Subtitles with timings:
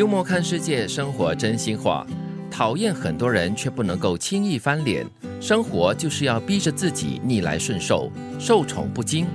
[0.00, 2.06] 幽默看世界，生活真心话。
[2.50, 5.06] 讨厌很多人，却不能够轻易翻脸。
[5.42, 9.26] 生活就是要逼着自己逆来顺受，受宠不惊。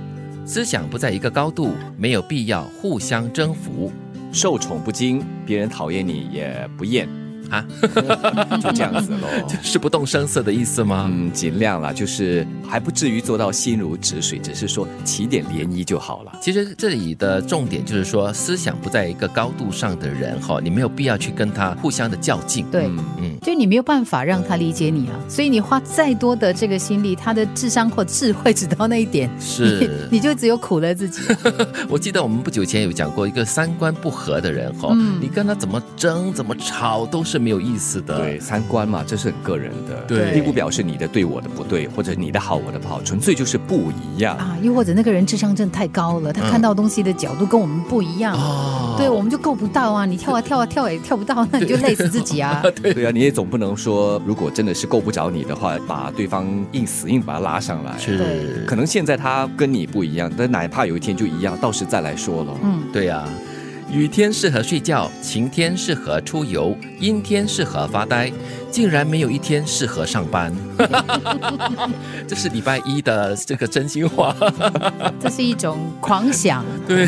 [0.44, 3.92] 思想不在一个高度，没有必要互相征服。
[4.32, 7.08] 受宠不惊，别人讨厌你也不厌。
[7.50, 7.64] 啊，
[8.60, 9.28] 就这样子喽，
[9.62, 11.08] 是不动声色的意思吗？
[11.10, 16.32] 嗯，尽量啦，就是还不至于做到心如止水，只是说起点涟漪就好了。
[16.42, 22.66] 其实这里的重点就是说，思想不在一个高度上的人哈，你没有必要去跟他互相的较劲。
[22.70, 22.86] 对，
[23.18, 31.22] 嗯，就你没有办法让他理解你啊，所以你花再多的这个心力，他的智商或智慧只到那一点，是你就只有苦了自己。
[31.88, 37.35] 我记得我们不久前有讲过一个三观不合的人哈，你跟他怎么争怎么吵都是。
[37.36, 44.56] 是没有意思的，对三观嘛，这是很个人的，对，并不表示你的对我的不对，或者你的好我的不好，纯粹就是不一样啊。
[44.62, 48.36] 又或者那个人智商真的太高了，他看到东西的角度跟我们不一样，
[48.96, 50.06] 对，我们就够不到啊。
[50.06, 52.62] 你跳啊跳啊跳也跳不到，那你就累死自己啊。
[52.82, 57.96] 对啊，你也总不能说，如果真的是够不着你的话，把对方硬死硬把他拉上来。
[57.98, 62.52] 是，可能现在他跟你不一样，但哪怕有一天就一样，到时再来说了。
[62.62, 63.24] 嗯，对呀。
[63.88, 68.32] 雨天适合睡觉，晴天适合出游，阴天适合发呆。
[68.70, 70.52] 竟然没有一天适合上班，
[72.26, 74.34] 这是礼拜一的这个真心话。
[75.20, 76.64] 这是一种狂想。
[76.86, 77.06] 对，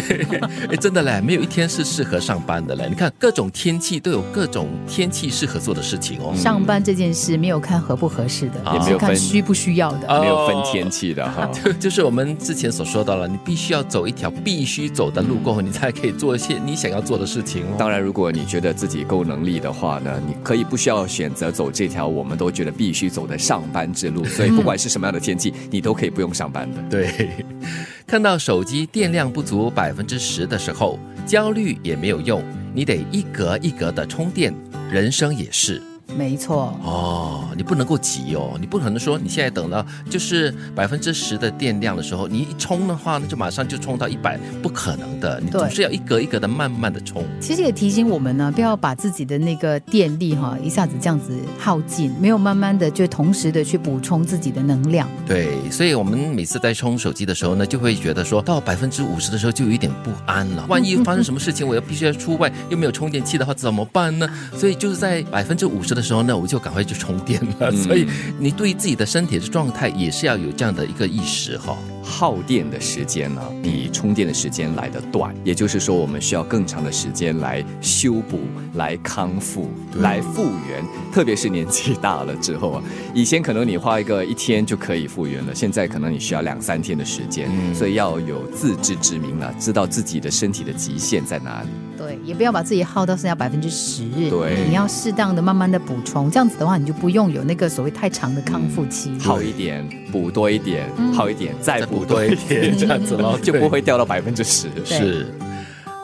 [0.71, 2.87] 哎，真的嘞，没有一天是适合上班的嘞。
[2.89, 6.33] 你看各种天气都有各种天气适合做的事情哦。
[6.35, 11.51] 上班这件事没有看合不合适的，也没有看需不需要的，没有分天气的哈。
[11.79, 17.65] 就是我们之前所说到了，你必须要走一条必须走的路过后，你才可以做一些你想要做的事情。
[17.77, 21.48] 当然，如果你觉得自己够能力的话呢，你可以不需要选择。
[21.51, 26.83] 走这条我们都觉得必须走的上班之路， 所以不管是什么样的天气，你都可以不用上班的。
[26.91, 27.31] 对，
[28.07, 32.43] 看到手机电量不足百分之十的时候，焦虑也没有用，
[32.75, 34.55] 你得一格一格的充电。
[34.91, 35.83] 人生也是。
[36.17, 47.25] 没错哦，你不能够急哦，你不可能说你现在等到就是百分之十的电量的时候，你一充的话，那就马上就充到一百，不可能的，你总是要一格一格的慢慢的充。
[47.41, 55.07] 其实也提醒我们呢，不要把自己的那个电力哈一下子这样子耗尽，没有慢慢的就同时的去补充自己的能量。
[55.27, 64.27] 对，所以我们每次在充手机的时候呢，就会觉得说到百分之五十的时候就有一点不安了，万一发生什么事情，我要必须要出外又没有充电器的话怎么办呢？
[64.57, 65.98] 所以就是在百分之五十。
[65.99, 67.71] 的时候呢，我就赶快去充电了。
[67.73, 68.07] 所以
[68.39, 71.77] 你对自己的身体的状态也是要有这样的一个意识哈。
[72.03, 78.41] 耗电的时间呢，比充电的时间来的短，也就是说，我们需要更长的时间来修补、
[78.75, 80.83] 来康复、来复原。
[81.13, 82.83] 特别是年纪大了之后啊，
[83.13, 87.47] 以前可能你花一个一天就可以复原了，现在可能你需要两三天的时间。
[87.75, 91.69] 所以要有自知之明了，知道自己的身体的极限在哪里。
[92.19, 94.05] 对，也不要把自己耗到剩下百分之十。
[94.31, 99.13] 对，你要适当的、慢慢的补充，这样子的话，你就不用有那个所谓太长的康复期。
[99.21, 104.69] 好一点，补多一点，好一点，再补多一点， 这样子咯，就不会掉到百分之十。
[104.85, 105.27] 是，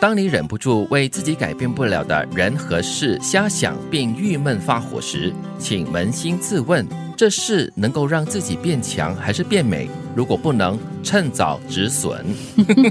[0.00, 6.86] 当你忍不住为自己改变不了的人和事瞎想并郁闷发火时，请扪心自问：
[7.16, 9.88] 这事能够让自己变强还是变美？
[10.14, 12.24] 如果不能，趁早止损。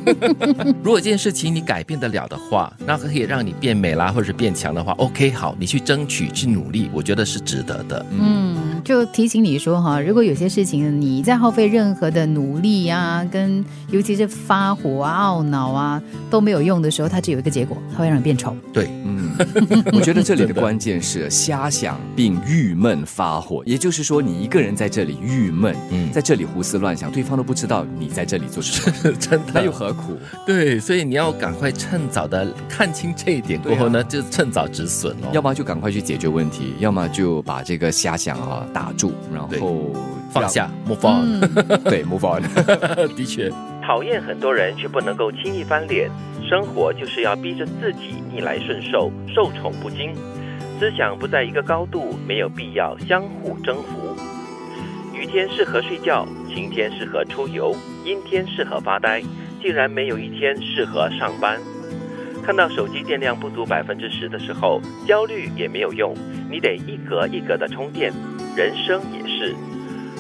[0.84, 8.06] 如果这件事情你改变得了的话，那可以让你变美啦，或者是变强的话，OK，好，你去争取，去努力，我觉得是值得的。
[8.12, 18.56] 嗯，就提醒你说哈，如果有些事情你在耗费任何的努力啊，跟尤其是发火啊、懊恼啊都没有用的时候，它只有一个结果，它会让你变丑。
[18.74, 19.32] 对，嗯，
[19.94, 27.12] 我觉得这里的关键是瞎想并郁闷发火，也就是说，你一个人在这里郁闷，嗯，在这里胡思乱想。
[27.14, 30.18] 对方都不知道你在这里做什么，真的，那又何苦？
[30.46, 35.30] 对，所以你要赶快趁早的看清这一点过后呢，就趁早止损哦。
[35.32, 39.92] 要么就赶快去解决问题，要么就把这个瞎想啊打住，然后
[40.32, 41.40] 放下，move on。
[41.86, 42.42] 对，move on。
[43.16, 43.52] 的确，
[43.86, 46.10] 讨厌很多人却不能够轻易翻脸，
[46.50, 50.14] 生活就是要逼着自己逆来顺受，受宠不惊。
[50.80, 54.16] 思想不在一个高度，没有必要相互征服。
[55.14, 57.74] 雨天适合睡觉，晴天适合出游，
[58.04, 59.22] 阴天适合发呆。
[59.62, 61.58] 竟然没有一天适合上班。
[62.46, 66.14] 看到手机电量不足百分之十的时候，焦虑也没有用，
[66.52, 68.12] 你得一格一格的充电。
[68.56, 69.56] 人生也是，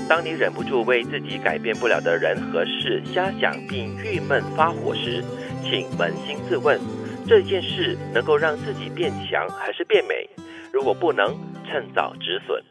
[0.09, 5.23] 当你忍不住为自己改变不了的人和事瞎想并郁闷发火时，
[5.63, 6.79] 请扪心自问：
[7.27, 10.27] 这件事能够让自己变强还是变美？
[10.71, 11.37] 如果不能，
[11.67, 12.63] 趁早止损。